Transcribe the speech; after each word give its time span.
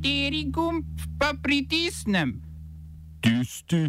Kateri 0.00 0.48
gumb 0.48 0.84
pa 1.20 1.34
pritisnem? 1.42 2.40
Tisti, 3.20 3.84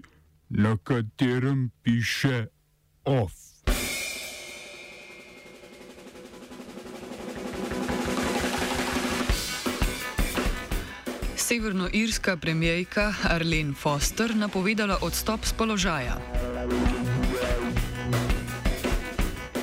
na 0.50 0.76
katerem 0.84 1.72
piše 1.84 2.48
OF. 3.08 3.32
Severnoirska 11.36 12.38
premijejka 12.38 13.14
Arlene 13.24 13.74
Foster 13.74 14.36
napovedala 14.36 14.98
odstop 15.02 15.46
z 15.46 15.54
položaja. 15.54 16.20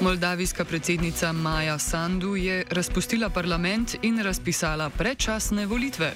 Moldavijska 0.00 0.64
predsednica 0.64 1.32
Maja 1.32 1.78
Sandu 1.78 2.36
je 2.36 2.64
razpustila 2.70 3.30
parlament 3.30 3.96
in 4.02 4.18
razpisala 4.18 4.90
predčasne 4.90 5.66
volitve. 5.66 6.12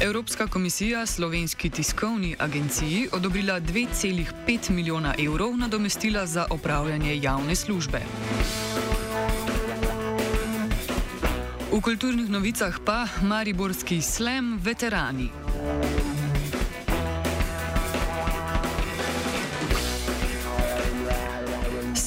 Evropska 0.00 0.46
komisija 0.46 1.06
slovenski 1.06 1.70
tiskovni 1.70 2.36
agenciji 2.38 3.08
odobrila 3.12 3.60
2,5 3.60 4.70
milijona 4.70 5.14
evrov 5.18 5.56
nadomestila 5.56 6.26
za 6.26 6.46
opravljanje 6.50 7.20
javne 7.22 7.54
službe. 7.54 8.00
V 11.72 11.80
kulturnih 11.80 12.30
novicah 12.30 12.78
pa 12.84 13.08
Mariborski 13.22 14.02
slem 14.02 14.58
veterani. 14.62 15.30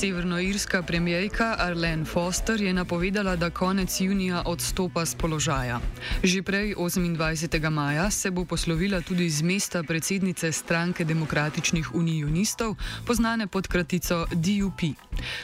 Severnoirska 0.01 0.81
premijejka 0.81 1.55
Arlene 1.59 2.05
Foster 2.05 2.61
je 2.61 2.73
napovedala, 2.73 3.35
da 3.35 3.49
konec 3.49 4.01
junija 4.01 4.41
odstopa 4.45 5.05
z 5.05 5.15
položaja. 5.15 5.77
Že 6.23 6.41
prej, 6.41 6.73
28. 6.75 7.69
maja, 7.69 8.09
se 8.09 8.31
bo 8.31 8.45
poslovila 8.45 9.01
tudi 9.01 9.29
z 9.29 9.41
mesta 9.41 9.83
predsednice 9.83 10.51
stranke 10.51 11.05
demokratičnih 11.05 11.93
unionistov, 11.95 12.75
znane 13.13 13.47
pod 13.47 13.67
kratico 13.67 14.25
DUP. 14.31 14.81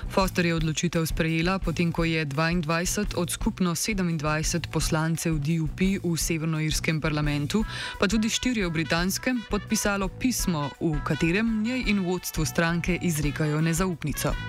Foster 0.10 0.46
je 0.46 0.56
odločitev 0.56 1.06
sprejela, 1.06 1.60
potem 1.60 1.92
ko 1.92 2.04
je 2.04 2.26
22 2.26 3.14
od 3.16 3.30
skupno 3.30 3.76
27 3.76 4.74
poslancev 4.74 5.38
DUP 5.38 6.02
v 6.02 6.18
severnoirskem 6.18 7.02
parlamentu, 7.02 7.62
pa 8.00 8.08
tudi 8.08 8.30
štiri 8.30 8.66
v 8.66 8.74
britanskem, 8.74 9.44
podpisalo 9.50 10.08
pismo, 10.08 10.70
v 10.82 10.98
katerem 11.06 11.62
njej 11.62 11.84
in 11.94 12.02
vodstvu 12.02 12.46
stranke 12.46 12.98
izrekajo 13.02 13.62
nezaupnico. 13.62 14.47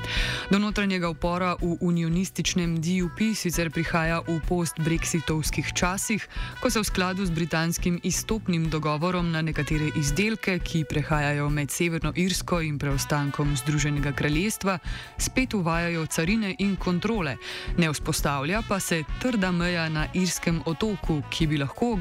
Do 0.50 0.58
notranjega 0.58 1.08
upora 1.08 1.56
v 1.60 1.76
unionističnem 1.80 2.80
DUP 2.80 3.36
sicer 3.36 3.68
prihaja 3.70 4.22
v 4.24 4.40
post-brexitovskih 4.48 5.72
časih, 5.76 6.24
ko 6.60 6.70
se 6.70 6.80
v 6.80 6.88
skladu 6.88 7.26
z 7.26 7.30
britanskim 7.30 8.00
izstopnim 8.02 8.70
dogovorom 8.72 9.28
na 9.28 9.42
nekatere 9.42 9.92
izdelke, 9.96 10.58
ki 10.58 10.84
prehajajo 10.88 11.50
med 11.52 11.70
Severno 11.70 12.12
Irsko 12.16 12.60
in 12.64 12.78
preostankom 12.78 13.52
Združenega 13.56 14.12
kraljestva, 14.16 14.78
spet 15.20 15.54
uvajajo 15.54 16.06
carine 16.06 16.54
in 16.58 16.76
kontrole, 16.76 17.36
ne 17.76 17.92
vzpostavlja 17.92 18.62
pa 18.68 18.80
se 18.80 19.02
trda 19.20 19.52
meja 19.52 19.88
na 19.88 20.06
irskem 20.14 20.62
otoku, 20.64 21.20
ki 21.30 21.46
bi 21.46 21.60
lahko 21.60 21.92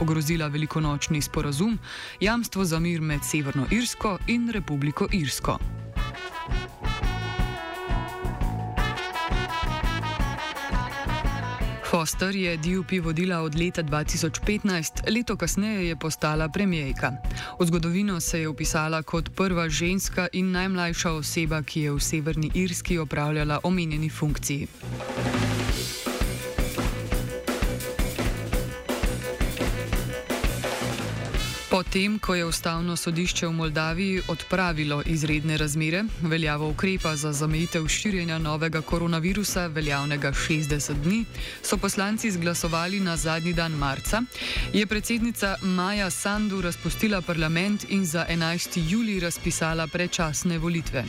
ogrozila 0.00 0.48
velikonočni 0.48 1.20
sporazum, 1.22 1.78
jamstvo 2.20 2.64
za 2.64 2.80
mir 2.80 3.00
med 3.00 3.20
Severno 3.24 3.66
Irsko 3.70 4.18
in 4.26 4.48
Republiko 4.48 5.08
Irsko. 5.12 5.58
Foster 11.90 12.36
je 12.36 12.56
DUP 12.56 13.02
vodila 13.02 13.40
od 13.42 13.54
leta 13.54 13.82
2015, 13.82 15.10
leto 15.10 15.36
kasneje 15.36 15.88
je 15.88 15.96
postala 15.96 16.48
premijejka. 16.48 17.12
V 17.60 17.66
zgodovino 17.66 18.20
se 18.20 18.40
je 18.40 18.48
upisala 18.48 19.02
kot 19.02 19.30
prva 19.36 19.68
ženska 19.68 20.28
in 20.32 20.52
najmlajša 20.52 21.10
oseba, 21.10 21.62
ki 21.62 21.80
je 21.80 21.92
v 21.92 22.00
Severni 22.00 22.50
Irski 22.54 22.98
opravljala 22.98 23.60
omenjeni 23.62 24.08
funkciji. 24.08 24.66
Potem, 31.80 32.18
ko 32.18 32.34
je 32.34 32.44
ustavno 32.44 32.92
sodišče 32.96 33.46
v 33.46 33.52
Moldaviji 33.52 34.22
odpravilo 34.28 35.02
izredne 35.06 35.56
razmere, 35.56 36.02
veljavo 36.20 36.68
ukrepa 36.68 37.14
za 37.16 37.32
zamejitev 37.32 37.86
širjenja 37.88 38.38
novega 38.38 38.82
koronavirusa, 38.82 39.66
veljavnega 39.66 40.32
60 40.32 41.00
dni, 41.04 41.24
so 41.62 41.76
poslanci 41.76 42.28
izglasovali 42.28 43.00
na 43.00 43.16
zadnji 43.16 43.52
dan 43.52 43.72
marca, 43.72 44.20
je 44.72 44.86
predsednica 44.86 45.54
Maja 45.62 46.10
Sandu 46.10 46.60
razpustila 46.60 47.22
parlament 47.22 47.86
in 47.88 48.04
za 48.06 48.26
11. 48.30 48.90
juli 48.90 49.20
razpisala 49.20 49.86
predčasne 49.86 50.58
volitve. 50.58 51.04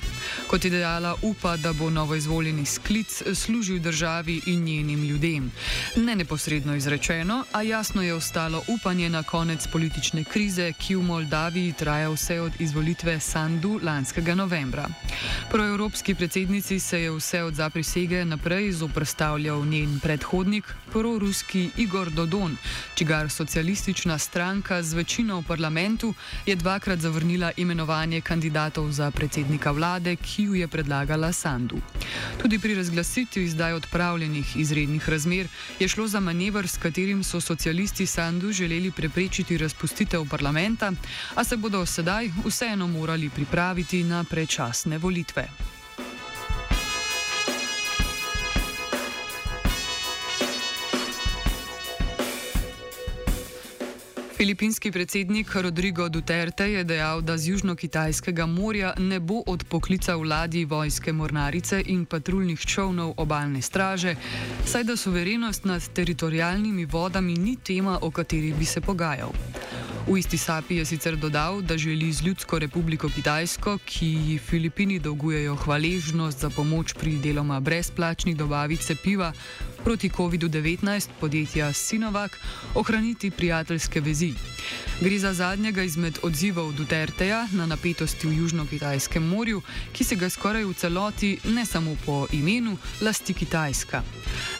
Kot 0.48 0.66
je 0.66 0.72
dejala, 0.72 1.16
upa, 1.22 1.58
da 1.58 1.74
bo 1.74 1.90
novo 1.90 2.16
izvoljeni 2.16 2.66
sklic 2.66 3.22
služil 3.34 3.80
državi 3.80 4.42
in 4.46 4.64
njenim 4.64 5.04
ljudem. 5.04 5.52
Ne 5.96 6.16
neposredno 6.16 6.76
izrečeno, 6.76 7.44
a 7.52 7.62
jasno 7.62 8.02
je 8.02 8.14
ostalo 8.14 8.64
upanje 8.68 9.10
na 9.10 9.24
konec 9.24 9.68
politične 9.68 10.24
krize 10.24 10.61
krize, 10.62 10.74
ki 10.78 10.96
v 10.96 11.04
Moldaviji 11.04 11.74
traja 11.74 12.10
vse 12.10 12.42
od 12.42 12.52
izvolitve 12.60 13.20
Sandu 13.20 13.80
lanskega 13.84 14.36
novembra. 14.36 14.86
Proevropski 15.50 16.16
predsednici 16.16 16.80
se 16.80 17.02
je 17.02 17.12
vse 17.12 17.44
od 17.44 17.56
zaprisege 17.56 18.26
naprej 18.26 18.72
zoprstavljal 18.72 19.66
njen 19.66 20.00
predhodnik, 20.00 20.64
proruski 20.92 21.70
Igor 21.78 22.12
Dodon, 22.12 22.58
čigar 22.96 23.30
socialistična 23.30 24.18
stranka 24.18 24.84
z 24.84 24.94
večino 24.94 25.40
v 25.40 25.44
parlamentu 25.48 26.14
je 26.46 26.56
dvakrat 26.56 27.00
zavrnila 27.00 27.52
imenovanje 27.58 28.22
kandidatov 28.22 28.92
za 28.92 29.12
predsednika 29.12 29.72
vlade, 29.72 30.16
ki 30.16 30.44
ju 30.44 30.56
je 30.56 30.68
predlagala 30.68 31.32
Sandu. 31.34 31.78
Tudi 32.42 32.60
pri 32.60 32.76
razglasitvi 32.76 33.48
zdaj 33.48 33.74
odpravljenih 33.74 34.58
izrednih 34.58 35.10
razmer 35.10 35.48
je 35.80 35.88
šlo 35.88 36.08
za 36.08 36.20
manevr, 36.20 36.68
s 36.68 36.78
katerim 36.78 37.24
so 37.24 37.42
socialisti 37.42 38.06
Sandu 38.06 38.52
želeli 38.52 38.92
preprečiti 38.92 39.58
razpustitev 39.58 40.28
parlamenta 40.30 40.41
parlamenta, 40.42 40.92
a 41.36 41.44
se 41.44 41.58
bodo 41.58 41.86
sedaj 41.86 42.32
vseeno 42.46 42.88
morali 42.88 43.30
pripraviti 43.30 44.04
na 44.04 44.24
predčasne 44.24 44.98
volitve. 44.98 45.46
Filipinski 54.42 54.92
predsednik 54.92 55.54
Rodrigo 55.56 56.10
Duterte 56.10 56.66
je 56.66 56.84
dejal, 56.84 57.22
da 57.22 57.38
z 57.38 57.54
Južno-Kitajskega 57.54 58.46
morja 58.50 58.94
ne 58.98 59.20
bo 59.20 59.44
odpoklical 59.46 60.24
ladji 60.26 60.66
vojske 60.66 61.14
mornarice 61.14 61.84
in 61.86 62.06
patruljnih 62.06 62.60
čovnov 62.60 63.14
obalne 63.18 63.62
straže, 63.62 64.16
saj 64.66 64.84
da 64.84 64.98
suverenost 64.98 65.66
nad 65.66 65.94
teritorijalnimi 65.94 66.86
vodami 66.86 67.38
ni 67.38 67.56
tema, 67.56 68.00
o 68.02 68.12
kateri 68.12 68.54
bi 68.58 68.66
se 68.66 68.82
pogajal. 68.82 69.30
V 70.08 70.18
isti 70.18 70.38
sapi 70.38 70.76
je 70.76 70.86
sicer 70.86 71.16
dodal, 71.16 71.62
da 71.62 71.78
želi 71.78 72.12
z 72.14 72.26
Ljudsko 72.26 72.60
republiko 72.60 73.10
Kitajsko, 73.10 73.78
ki 73.86 74.08
ji 74.08 74.38
Filipini 74.38 75.00
dolgujejo 75.00 75.56
hvaležnost 75.56 76.40
za 76.40 76.50
pomoč 76.50 76.94
pri 76.94 77.18
deloma 77.22 77.60
brezplačni 77.60 78.34
dobavi 78.36 78.78
cepiva 78.78 79.34
proti 79.84 80.10
COVID-19 80.10 81.10
podjetja 81.20 81.74
Sinovac, 81.74 82.32
ohraniti 82.76 83.32
prijateljske 83.32 84.02
vezi. 84.02 84.34
Gre 85.02 85.20
za 85.20 85.34
zadnjega 85.34 85.84
izmed 85.84 86.20
odzivov 86.24 86.74
Duterteja 86.74 87.48
na 87.52 87.66
napetosti 87.66 88.28
v 88.28 88.38
Južno-Kitajskem 88.38 89.24
morju, 89.24 89.62
ki 89.94 90.04
se 90.04 90.16
ga 90.16 90.30
skoraj 90.30 90.64
v 90.64 90.74
celoti, 90.74 91.38
ne 91.44 91.66
samo 91.66 91.96
po 92.06 92.28
imenu, 92.32 92.78
lasti 93.02 93.34
Kitajska. 93.34 94.04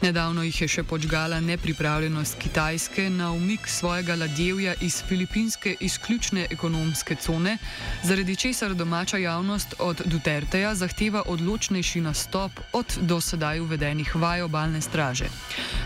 Nedavno 0.02 0.44
jih 0.44 0.62
je 0.62 0.68
še 0.68 0.84
počgala 0.84 1.40
nepripravljenost 1.40 2.40
Kitajske 2.42 3.10
na 3.10 3.32
umik 3.32 3.68
svojega 3.68 4.16
ladjevja 4.16 4.74
iz 4.82 5.04
filipinske 5.08 5.76
izključne 5.80 6.48
ekonomske 6.50 7.16
cone, 7.16 7.58
zaradi 8.04 8.36
česar 8.36 8.74
domača 8.74 9.18
javnost 9.18 9.76
od 9.80 10.02
Duterteja 10.06 10.76
zahteva 10.76 11.24
odločnejši 11.26 12.02
nastop 12.02 12.52
od 12.74 12.98
do 13.02 13.22
sedaj 13.22 13.60
uvedenih 13.60 14.16
vaj 14.16 14.42
obalne 14.42 14.82
straže. 14.82 15.11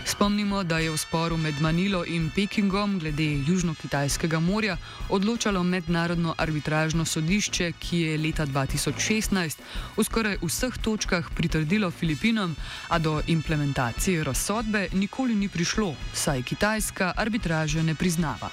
Spomnimo, 0.04 0.62
da 0.62 0.78
je 0.78 0.90
v 0.90 0.96
sporu 0.96 1.36
med 1.36 1.60
Manilo 1.60 2.04
in 2.04 2.30
Pekingom 2.34 2.98
glede 2.98 3.22
Južno-Kitajskega 3.22 4.40
morja 4.40 4.76
odločalo 5.08 5.62
mednarodno 5.62 6.34
arbitražno 6.38 7.04
sodišče, 7.04 7.72
ki 7.78 8.00
je 8.00 8.18
leta 8.18 8.46
2016 8.46 9.58
v 9.96 10.04
skoraj 10.04 10.38
vseh 10.42 10.78
točkah 10.78 11.30
pritrdilo 11.34 11.90
Filipinom, 11.90 12.56
a 12.88 12.98
do 12.98 13.22
implementacije 13.26 14.24
razsodbe 14.24 14.88
nikoli 14.92 15.34
ni 15.34 15.48
prišlo, 15.48 15.94
saj 16.14 16.42
Kitajska 16.42 17.12
arbitraže 17.16 17.82
ne 17.82 17.94
priznava. 17.94 18.50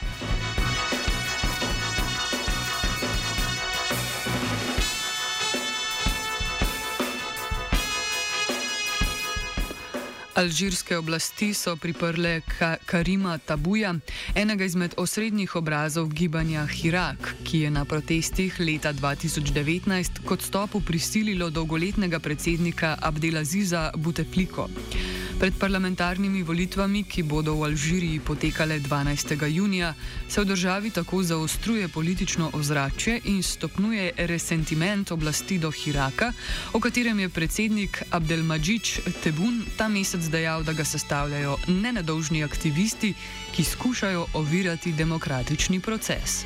Alžirske 10.36 10.98
oblasti 10.98 11.54
so 11.54 11.76
priprle 11.76 12.42
Ka 12.58 12.78
Karima 12.86 13.38
Tabuja, 13.38 13.94
enega 14.36 14.66
izmed 14.66 14.94
osrednjih 14.98 15.56
obrazov 15.56 16.10
gibanja 16.10 16.66
Hirak, 16.66 17.36
ki 17.46 17.60
je 17.60 17.70
na 17.72 17.86
protestih 17.86 18.60
leta 18.60 18.94
2019 18.94 20.24
kot 20.26 20.42
stopu 20.42 20.82
prisililo 20.82 21.50
dolgoletnega 21.50 22.20
predsednika 22.20 22.98
Abdelaziza 23.02 23.92
Butefliko. 23.96 24.70
Pred 25.40 25.54
parlamentarnimi 25.60 26.44
volitvami, 26.44 27.04
ki 27.04 27.24
bodo 27.24 27.56
v 27.58 27.66
Alžiriji 27.66 28.20
potekale 28.20 28.80
12. 28.80 29.36
junija, 29.50 29.94
se 30.30 30.42
v 30.42 30.46
državi 30.46 30.90
tako 30.90 31.24
zaostruje 31.24 31.88
politično 31.88 32.50
ozračje 32.54 33.20
in 33.24 33.44
stopnjuje 33.44 34.12
resentiment 34.18 35.12
oblasti 35.12 35.58
do 35.58 35.72
Hiraka, 35.72 36.34
o 36.74 36.80
katerem 36.80 37.20
je 37.20 37.30
predsednik 37.30 38.04
Abdelmadžič 38.12 39.00
Tebun 39.24 39.66
ta 39.78 39.88
mesec 39.88 40.22
dejal, 40.30 40.64
da 40.64 40.74
ga 40.74 40.86
sestavljajo 40.86 41.58
nenadolžni 41.68 42.44
aktivisti, 42.44 43.14
ki 43.56 43.64
skušajo 43.64 44.28
ovirati 44.34 44.94
demokratični 44.94 45.80
proces. 45.80 46.46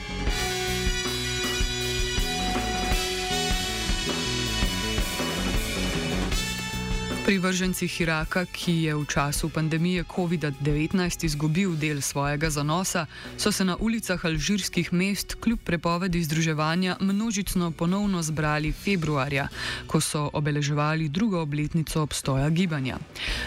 Privrženci 7.28 7.92
Iraka, 8.00 8.46
ki 8.48 8.88
je 8.88 8.96
v 8.96 9.04
času 9.04 9.52
pandemije 9.52 10.08
COVID-19 10.08 10.96
izgubil 11.28 11.76
del 11.76 12.00
svojega 12.00 12.48
zanosa, 12.48 13.04
so 13.36 13.52
se 13.52 13.68
na 13.68 13.76
ulicah 13.76 14.26
alžirskih 14.26 14.94
mest 14.94 15.36
kljub 15.36 15.60
prepovedi 15.60 16.24
združevanja 16.24 16.96
množično 17.04 17.72
ponovno 17.72 18.24
zbrali 18.24 18.72
februarja, 18.72 19.48
ko 19.88 20.00
so 20.00 20.30
obeleževali 20.34 21.10
drugo 21.10 21.42
obletnico 21.44 22.02
obstoja 22.02 22.50
gibanja. 22.50 22.96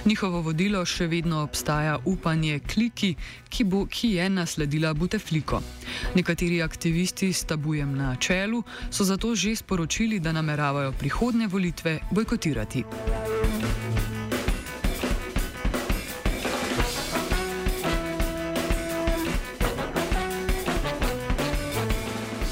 Njihovo 0.04 0.44
vodilo 0.44 0.84
še 0.84 1.08
vedno 1.08 1.40
obstaja 1.40 1.96
upanje 2.04 2.60
kliki, 2.60 3.14
ki, 3.48 3.64
bo, 3.64 3.86
ki 3.88 4.20
je 4.20 4.28
nasledila 4.28 4.92
Butefliko. 4.92 5.62
Nekateri 6.14 6.60
aktivisti 6.62 7.32
s 7.32 7.48
tabujem 7.48 7.96
na 7.96 8.12
čelu 8.16 8.60
so 8.90 9.08
zato 9.08 9.32
že 9.34 9.56
sporočili, 9.56 10.20
da 10.20 10.36
nameravajo 10.36 10.92
prihodne 10.92 11.48
volitve 11.48 12.00
bojkotirati. 12.12 13.69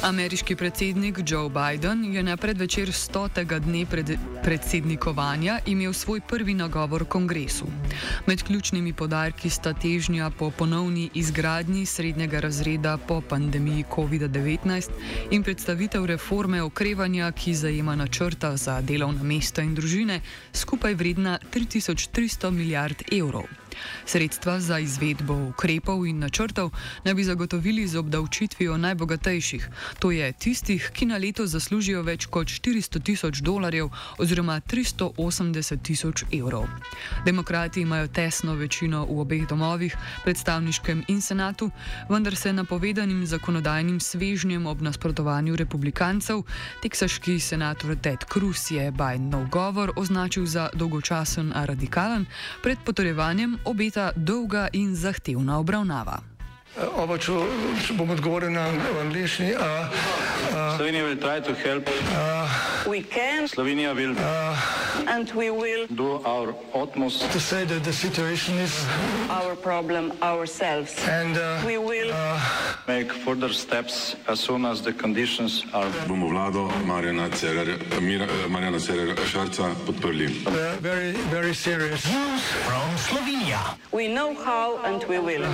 Ameriški 0.08 0.56
predsednik 0.56 1.18
Joe 1.26 1.50
Biden 1.52 2.14
je 2.14 2.22
na 2.22 2.36
predvečer 2.36 2.92
stotega 2.92 3.58
dne 3.58 3.82
pred, 3.86 4.14
predsednikovanja 4.42 5.58
imel 5.66 5.92
svoj 5.92 6.20
prvi 6.20 6.54
nagovor 6.54 7.04
kongresu. 7.04 7.66
Med 8.26 8.42
ključnimi 8.42 8.92
podarki 8.92 9.50
sta 9.50 9.74
težnja 9.74 10.30
po 10.30 10.50
ponovni 10.50 11.10
izgradnji 11.14 11.86
srednjega 11.86 12.40
razreda 12.40 12.96
po 12.96 13.20
pandemiji 13.20 13.84
COVID-19 13.90 14.90
in 15.30 15.42
predstavitev 15.42 16.06
reforme 16.06 16.62
okrevanja, 16.62 17.32
ki 17.32 17.54
zajema 17.54 17.96
načrta 17.96 18.56
za 18.56 18.80
delovna 18.80 19.22
mesta 19.22 19.62
in 19.62 19.74
družine, 19.74 20.20
skupaj 20.52 20.94
vredna 20.94 21.38
3300 21.52 22.50
milijard 22.50 23.02
evrov. 23.12 23.67
Sredstva 24.06 24.60
za 24.60 24.78
izvedbo 24.78 25.34
ukrepov 25.48 26.06
in 26.06 26.18
načrtov 26.18 26.70
naj 27.04 27.14
bi 27.14 27.24
zagotovili 27.24 27.86
z 27.86 27.98
obdavčitvijo 27.98 28.76
najbogatejših, 28.76 29.68
to 29.98 30.10
je 30.10 30.32
tistih, 30.32 30.90
ki 30.92 31.06
na 31.06 31.16
leto 31.16 31.46
zaslužijo 31.46 32.02
več 32.02 32.26
kot 32.26 32.48
400 32.48 33.02
tisoč 33.02 33.42
dolarjev 33.42 33.90
oziroma 34.18 34.60
380 34.60 35.82
tisoč 35.82 36.24
evrov. 36.32 36.68
Demokrati 37.24 37.80
imajo 37.80 38.08
tesno 38.08 38.54
večino 38.54 39.04
v 39.04 39.20
obeh 39.20 39.46
domovih, 39.48 39.96
predstavniškem 40.24 41.04
in 41.08 41.20
senatu, 41.20 41.70
vendar 42.08 42.36
se 42.36 42.52
napovedanim 42.52 43.26
zakonodajnim 43.26 44.00
svežnjem 44.00 44.66
ob 44.66 44.82
nasprotovanju 44.82 45.56
republikancev, 45.56 46.42
teksaški 46.82 47.40
senator 47.40 47.96
Ted 47.96 48.24
Cruz 48.32 48.70
je 48.70 48.90
Bidenov 48.90 49.48
govor 49.48 49.92
označil 49.96 50.46
za 50.46 50.68
dolgočasen 50.74 51.52
a 51.54 51.64
radikalen, 51.64 52.26
pred 52.62 52.78
potrjevanjem 52.84 53.58
obeta 53.68 54.12
dolga 54.16 54.68
in 54.72 54.96
zahtevna 54.96 55.58
obravnava. 55.58 56.37
Oba, 56.78 57.18
če, 57.18 57.32
če 57.82 57.94
bom 57.98 58.10
odgovoril 58.14 58.52
na 58.54 58.68
angliški. 59.02 59.50
Slovenija 60.76 61.04
bo 61.04 61.14
poskušala 61.18 61.80
pomagati. 61.82 63.48
Slovenija 63.50 63.94
bo 63.94 64.00
naredila 64.00 64.14
naš 65.10 66.54
utmost, 66.74 67.26
da 67.26 67.26
bo 67.26 67.38
rekla, 67.50 67.78
da 67.78 67.90
je 67.90 67.92
situacija 67.92 68.56
naš 68.56 69.56
problem, 69.62 70.12
sami. 70.46 70.86
In 71.10 71.34
mi 71.66 71.76
bomo 71.76 71.90
naredili 71.90 72.12
nadaljnje 72.86 73.10
korake, 73.24 74.16
as 74.28 74.40
soon 74.40 74.64
as 74.64 74.82
the 74.82 74.92
conditions 74.92 75.64
are. 75.72 75.90
Bomo 76.06 76.28
vlado 76.28 76.70
Marjana 76.86 77.28
Cererera 78.78 79.26
Šarca 79.26 79.74
podprli. 79.86 80.28
Zelo, 80.82 81.52
zelo 81.54 81.88
resno. 81.90 82.38
Slovenija. 83.08 83.74
We 83.92 84.08
know 84.08 84.34
how 84.44 84.78
and 84.84 85.02
we 85.08 85.18
will. 85.18 85.46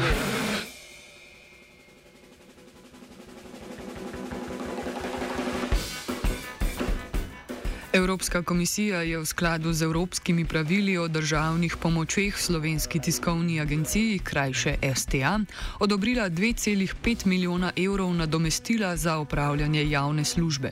Evropska 7.95 8.43
komisija 8.43 9.03
je 9.03 9.19
v 9.19 9.27
skladu 9.27 9.73
z 9.73 9.83
evropskimi 9.83 10.45
pravili 10.45 10.99
o 10.99 11.09
državnih 11.09 11.77
pomočeh 11.77 12.35
slovenski 12.39 12.99
tiskovni 12.99 13.61
agenciji, 13.61 14.19
krajše 14.19 14.75
STA, 14.95 15.41
odobrila 15.79 16.31
2,5 16.31 17.27
milijona 17.27 17.73
evrov 17.77 18.15
nadomestila 18.15 18.97
za 18.97 19.19
upravljanje 19.19 19.91
javne 19.91 20.25
službe. 20.25 20.71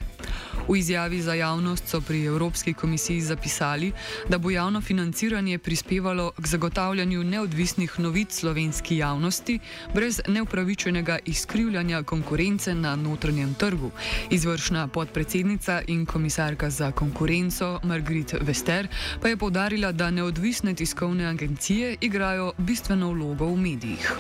V 0.69 0.77
izjavi 0.77 1.23
za 1.23 1.35
javnost 1.35 1.89
so 1.89 2.01
pri 2.01 2.25
Evropski 2.25 2.75
komisiji 2.75 3.21
zapisali, 3.21 3.93
da 4.29 4.39
bo 4.39 4.51
javno 4.51 4.81
financiranje 4.81 5.59
prispevalo 5.59 6.33
k 6.43 6.47
zagotavljanju 6.47 7.25
neodvisnih 7.25 8.01
novic 8.01 8.35
slovenski 8.41 8.97
javnosti 8.97 9.59
brez 9.95 10.21
neupravičenega 10.29 11.19
izkrivljanja 11.25 12.03
konkurence 12.03 12.75
na 12.75 12.97
notranjem 12.97 13.55
trgu. 13.55 13.91
Izvršna 14.31 14.89
podpredsednica 14.89 15.83
in 15.87 16.07
komisarka 16.07 16.71
za 16.71 16.93
konkurenco 16.93 17.81
Margrit 17.83 18.35
Vester 18.41 18.89
pa 19.23 19.29
je 19.29 19.37
povdarila, 19.37 19.93
da 19.93 20.11
neodvisne 20.11 20.75
tiskovne 20.75 21.27
agencije 21.27 21.97
igrajo 22.01 22.53
bistveno 22.59 23.13
vlogo 23.13 23.47
v 23.47 23.57
medijih. 23.57 24.13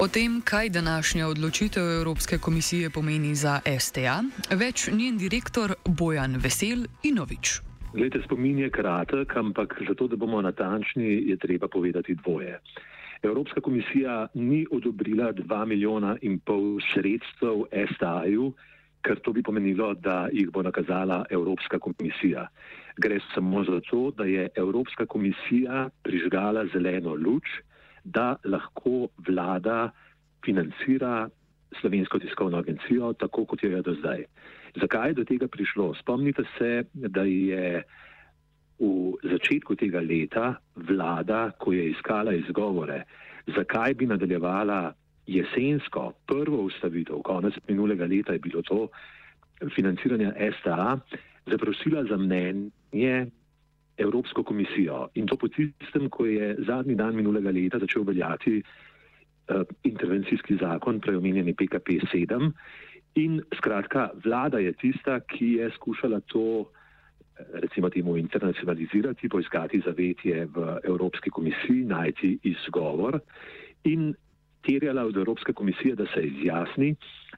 O 0.00 0.08
tem, 0.08 0.40
kaj 0.40 0.68
današnja 0.68 1.26
odločitev 1.28 1.84
Evropske 2.00 2.38
komisije 2.38 2.90
pomeni 2.90 3.34
za 3.34 3.58
STA, 3.78 4.22
več 4.56 4.86
njen 4.88 5.18
direktor 5.20 5.74
Bojan 5.84 6.38
Vesel 6.40 6.86
Inovič. 7.04 7.60
Glede, 7.92 8.22
spomin 8.24 8.58
je 8.58 8.70
kratek, 8.70 9.36
ampak 9.36 9.76
zato, 9.88 10.08
da 10.08 10.16
bomo 10.16 10.40
natančni, 10.40 11.28
je 11.28 11.36
treba 11.36 11.68
povedati 11.68 12.14
dvoje. 12.14 12.60
Evropska 13.22 13.60
komisija 13.60 14.26
ni 14.34 14.64
odobrila 14.70 15.32
2 15.32 15.64
milijona 15.66 16.16
in 16.22 16.38
pol 16.40 16.80
sredstev 16.94 17.68
STA-ju, 17.92 18.52
ker 19.04 19.20
to 19.20 19.36
bi 19.36 19.42
pomenilo, 19.42 19.94
da 19.94 20.28
jih 20.32 20.48
bo 20.48 20.62
nakazala 20.62 21.24
Evropska 21.30 21.78
komisija. 21.78 22.48
Gre 22.96 23.20
samo 23.34 23.64
za 23.64 23.80
to, 23.90 24.10
da 24.16 24.24
je 24.24 24.48
Evropska 24.54 25.06
komisija 25.06 25.90
prižgala 26.02 26.64
zeleno 26.72 27.14
luč 27.14 27.60
da 28.04 28.36
lahko 28.44 29.08
vlada 29.28 29.90
financira 30.44 31.28
slovensko 31.80 32.18
tiskovno 32.18 32.58
agencijo, 32.58 33.12
tako 33.12 33.44
kot 33.44 33.62
jo 33.62 33.70
je 33.70 33.82
do 33.82 33.94
zdaj. 33.94 34.24
Zakaj 34.80 35.10
je 35.10 35.14
do 35.14 35.24
tega 35.24 35.48
prišlo? 35.48 35.94
Spomnite 36.00 36.42
se, 36.58 36.84
da 36.94 37.22
je 37.22 37.82
v 38.80 39.12
začetku 39.22 39.76
tega 39.76 40.00
leta 40.00 40.54
vlada, 40.76 41.50
ko 41.58 41.72
je 41.72 41.90
iskala 41.90 42.32
izgovore, 42.32 43.04
zakaj 43.56 43.94
bi 43.94 44.06
nadaljevala 44.06 44.92
jesensko 45.26 46.12
prvo 46.26 46.64
ustavitev, 46.64 47.22
konec 47.22 47.54
minulega 47.68 48.06
leta 48.06 48.32
je 48.32 48.38
bilo 48.38 48.62
to 48.62 48.88
financiranje 49.74 50.32
STA, 50.58 50.98
zaprosila 51.46 52.04
za 52.04 52.16
mnenje 52.16 53.26
Evropsko 54.00 54.42
komisijo 54.42 55.08
in 55.14 55.26
to 55.26 55.36
po 55.36 55.48
tistem, 55.48 56.08
ko 56.10 56.26
je 56.26 56.56
zadnji 56.66 56.94
dan 56.94 57.16
minulega 57.16 57.50
leta 57.50 57.78
začel 57.78 58.02
veljati 58.08 58.62
uh, 58.62 59.62
intervencijski 59.84 60.56
zakon, 60.60 61.00
preomenjeni 61.00 61.54
PKP 61.54 62.00
7. 62.12 62.52
In 63.14 63.40
skratka, 63.56 64.10
vlada 64.24 64.58
je 64.58 64.72
tista, 64.72 65.20
ki 65.20 65.52
je 65.58 65.70
skušala 65.74 66.20
to, 66.30 66.64
eh, 66.64 67.44
recimo 67.62 67.90
temu, 67.90 68.16
internacionalizirati, 68.16 69.28
poiskati 69.28 69.82
zavetje 69.86 70.46
v 70.46 70.78
Evropski 70.84 71.30
komisiji, 71.30 71.84
najti 71.84 72.38
izgovor 72.42 73.20
in 73.84 74.14
terjala 74.62 75.02
od 75.04 75.16
Evropske 75.16 75.52
komisije, 75.52 75.94
da 75.94 76.06
se 76.14 76.22
izjasni, 76.22 76.94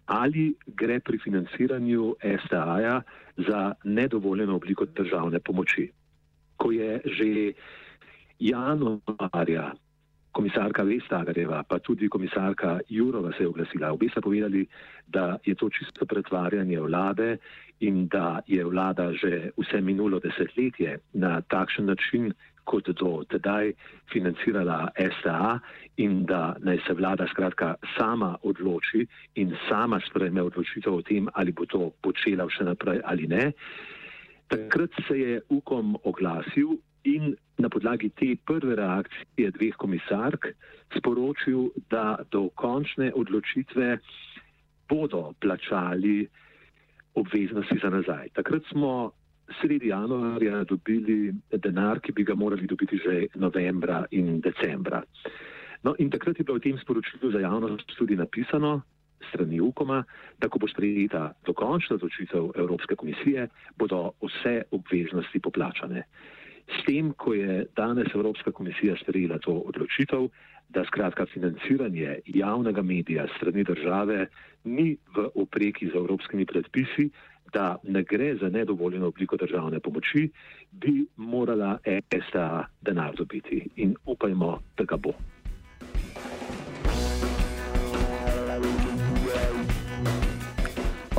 ali 0.07 0.55
gre 0.67 1.01
pri 1.01 1.19
financiranju 1.19 2.17
STA-ja 2.21 3.03
za 3.37 3.73
nedovoljeno 3.85 4.57
obliko 4.57 4.85
državne 4.85 5.41
pomoči. 5.41 5.91
Ko 6.63 6.71
je 6.71 7.03
že 7.05 7.29
januarja 8.39 9.75
komisarka 10.33 10.83
Vestagareva, 10.83 11.63
pa 11.63 11.79
tudi 11.79 12.09
komisarka 12.09 12.81
Jurova 12.89 13.33
se 13.37 13.43
je 13.43 13.49
oglasila, 13.49 13.93
obe 13.93 14.09
sta 14.09 14.21
povedali, 14.21 14.67
da 15.07 15.39
je 15.45 15.55
to 15.55 15.69
čisto 15.69 16.07
pretvarjanje 16.07 16.81
vlade 16.81 17.37
in 17.81 18.09
da 18.09 18.41
je 18.47 18.65
vlada 18.65 19.13
že 19.13 19.51
vse 19.59 19.81
minulo 19.81 20.21
desetletje 20.21 20.99
na 21.13 21.41
takšen 21.41 21.87
način 21.87 22.33
kot 22.65 22.89
do 22.89 23.25
tedaj 23.29 23.73
financirala 24.13 24.89
STA 24.95 25.59
in 25.97 26.25
da 26.25 26.57
naj 26.59 26.79
se 26.87 26.95
vlada 26.95 27.27
skratka 27.27 27.75
sama 27.99 28.37
odloči 28.43 29.07
in 29.35 29.57
sama 29.69 30.01
sprejme 30.01 30.43
odločitev 30.43 30.95
o 30.95 31.03
tem, 31.03 31.29
ali 31.35 31.53
bo 31.53 31.67
to 31.67 31.91
počela 32.03 32.47
še 32.49 32.65
naprej 32.65 33.03
ali 33.05 33.27
ne. 33.27 33.53
Takrat 34.53 34.91
se 35.09 35.19
je 35.19 35.41
UKOM 35.49 35.97
oglasil 36.05 36.77
in 37.09 37.37
na 37.59 37.69
podlagi 37.69 38.11
te 38.13 38.37
prve 38.45 38.77
reakcije 38.77 39.51
dveh 39.51 39.77
komisark 39.81 40.47
sporočil, 40.97 41.71
da 41.89 42.19
do 42.31 42.51
končne 42.55 43.13
odločitve 43.17 43.97
bodo 44.89 45.33
plačali 45.41 46.29
obveznosti 47.15 47.79
za 47.83 47.91
nazaj. 47.91 48.29
Takrat 48.37 48.69
smo 48.69 49.13
sredi 49.61 49.89
januarja 49.89 50.65
dobili 50.65 51.33
denar, 51.57 52.01
ki 52.01 52.13
bi 52.13 52.25
ga 52.25 52.35
morali 52.35 52.69
dobiti 52.69 53.01
že 53.01 53.27
novembra 53.35 54.05
in 54.11 54.41
decembra. 54.41 55.01
No, 55.83 55.97
in 55.99 56.11
takrat 56.11 56.39
je 56.39 56.45
bilo 56.45 56.61
v 56.61 56.69
tem 56.69 56.79
sporočilu 56.79 57.33
za 57.33 57.41
javnost 57.41 57.97
tudi 57.97 58.17
napisano 58.17 58.83
strani 59.29 59.61
UKOMA, 59.61 60.03
da 60.39 60.49
ko 60.49 60.59
bo 60.59 60.69
sprejeta 60.69 61.33
dokončna 61.47 61.97
odločitev 61.97 62.53
Evropske 62.57 62.97
komisije, 62.97 63.49
bodo 63.79 64.13
vse 64.23 64.63
obveznosti 64.71 65.41
poplačane. 65.41 66.05
S 66.69 66.85
tem, 66.87 67.13
ko 67.13 67.35
je 67.35 67.67
danes 67.77 68.15
Evropska 68.15 68.53
komisija 68.53 68.97
sprejela 69.03 69.39
to 69.39 69.53
odločitev, 69.53 70.29
da 70.69 70.85
skratka 70.85 71.27
financiranje 71.27 72.19
javnega 72.27 72.83
medija 72.83 73.27
strani 73.37 73.65
države 73.65 74.27
ni 74.65 74.97
v 75.17 75.29
opreki 75.35 75.91
z 75.93 75.95
evropskimi 75.95 76.47
predpisi, 76.47 77.11
da 77.53 77.77
ne 77.83 78.03
gre 78.03 78.37
za 78.37 78.49
nedovoljeno 78.49 79.07
obliko 79.07 79.37
državne 79.37 79.81
pomoči, 79.81 80.31
bi 80.73 81.07
morala 81.17 81.79
ESA 81.85 82.65
denar 82.81 83.15
dobiti 83.17 83.69
in 83.77 83.97
upajmo, 84.07 84.59
da 84.77 84.85
ga 84.85 84.97
bo. 84.97 85.13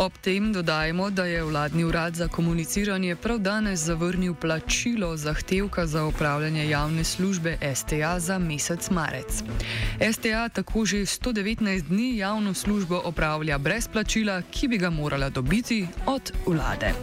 Ob 0.04 0.18
tem 0.22 0.54
dodajmo, 0.54 1.10
da 1.10 1.26
je 1.26 1.44
vladni 1.44 1.84
urad 1.84 2.16
za 2.16 2.28
komuniciranje 2.28 3.16
prav 3.16 3.38
danes 3.38 3.80
zavrnil 3.80 4.36
plačilo 4.36 5.18
zahtevka 5.18 5.88
za 5.88 6.06
upravljanje 6.06 6.70
javne 6.70 7.04
službe 7.04 7.58
STA 7.76 8.20
za 8.20 8.40
mesec 8.40 8.90
marec. 8.90 9.44
STA 10.14 10.50
tako 10.50 10.86
že 10.86 10.98
119 10.98 11.82
dni 11.82 12.18
javno 12.18 12.54
službo 12.54 13.02
opravlja 13.06 13.58
brez 13.58 13.88
plačila, 13.88 14.42
ki 14.52 14.68
bi 14.68 14.78
ga 14.78 14.90
morala 14.90 15.30
dobiti 15.30 15.88
od 16.06 16.32
vlade. 16.48 16.94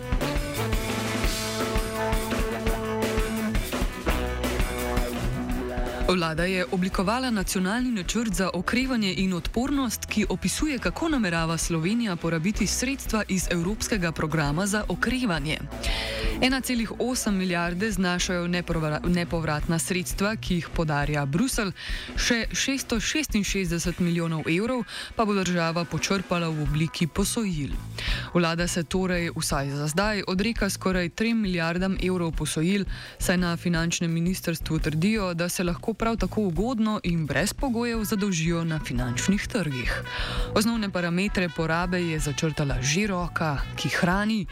Vlada 6.14 6.44
je 6.44 6.64
oblikovala 6.72 7.30
nacionalni 7.30 7.90
načrt 7.90 8.34
za 8.34 8.50
okrevanje 8.54 9.14
in 9.16 9.32
odpornost, 9.32 10.06
ki 10.06 10.26
opisuje, 10.28 10.78
kako 10.78 11.08
namerava 11.08 11.58
Slovenija 11.58 12.16
porabiti 12.16 12.66
sredstva 12.66 13.22
iz 13.28 13.48
Evropskega 13.50 14.12
programa 14.12 14.66
za 14.66 14.84
okrevanje. 14.88 15.58
1,8 16.40 17.30
milijarde 17.30 17.90
znašajo 17.90 18.48
nepovratna 19.04 19.78
sredstva, 19.78 20.36
ki 20.36 20.54
jih 20.54 20.68
podarja 20.72 21.26
Brusel, 21.26 21.72
še 22.16 22.46
666 22.52 24.00
milijonov 24.00 24.48
evrov 24.48 24.86
pa 25.16 25.26
bo 25.28 25.34
država 25.36 25.84
počrpala 25.84 26.48
v 26.48 26.62
obliki 26.62 27.06
posojil. 27.06 27.74
Vlada 28.32 28.64
se 28.68 28.84
torej, 28.84 29.28
vsaj 29.36 29.70
za 29.70 29.88
zdaj, 29.92 30.22
odreka 30.32 30.70
skoraj 30.70 31.10
3 31.10 31.34
milijardam 31.34 31.98
evrov 32.00 32.32
posojil, 32.32 32.86
saj 33.18 33.36
na 33.36 33.52
finančnem 33.56 34.08
ministrstvu 34.12 34.78
trdijo, 34.78 35.34
da 35.34 35.48
se 35.48 35.64
lahko 35.64 35.92
prav 35.92 36.16
tako 36.16 36.46
ugodno 36.48 37.00
in 37.04 37.26
brez 37.26 37.52
pogojev 37.52 38.04
zadolžijo 38.04 38.64
na 38.64 38.80
finančnih 38.80 39.46
trgih. 39.46 40.02
Osnovne 40.54 40.88
parametre 40.90 41.50
porabe 41.56 42.00
je 42.00 42.18
začrtala 42.20 42.80
že 42.80 43.06
roka, 43.12 43.58
ki 43.76 43.92
hrani. 44.00 44.46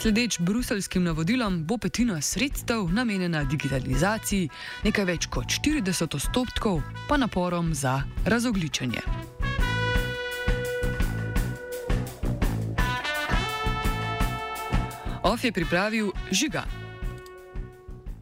Sledeč 0.00 0.40
bruselskim 0.40 1.04
navodilom 1.04 1.33
bo 1.66 1.78
petina 1.78 2.20
sredstev 2.20 2.92
namenjena 2.92 3.44
digitalizaciji, 3.44 4.48
nekaj 4.84 5.04
več 5.04 5.26
kot 5.26 5.50
40 5.50 6.14
odstotkov 6.14 6.78
pa 7.08 7.16
naporom 7.16 7.74
za 7.74 8.02
razogličenje. 8.24 9.02
OF 15.24 15.44
je 15.44 15.52
pripravil 15.52 16.12
žiga. 16.30 16.83